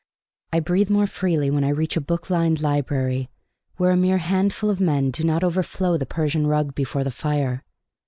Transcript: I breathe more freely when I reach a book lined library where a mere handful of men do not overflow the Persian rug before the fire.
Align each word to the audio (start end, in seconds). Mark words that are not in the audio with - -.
I 0.51 0.59
breathe 0.61 0.89
more 0.89 1.05
freely 1.05 1.51
when 1.51 1.63
I 1.63 1.69
reach 1.69 1.95
a 1.95 2.01
book 2.01 2.31
lined 2.31 2.59
library 2.59 3.29
where 3.77 3.91
a 3.91 3.95
mere 3.95 4.17
handful 4.17 4.71
of 4.71 4.81
men 4.81 5.11
do 5.11 5.23
not 5.23 5.43
overflow 5.43 5.95
the 5.95 6.07
Persian 6.07 6.47
rug 6.47 6.73
before 6.73 7.03
the 7.03 7.11
fire. 7.11 7.63